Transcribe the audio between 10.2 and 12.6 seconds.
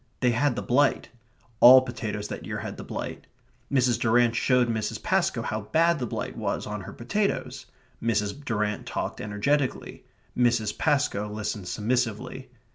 Mrs. Pascoe listened submissively.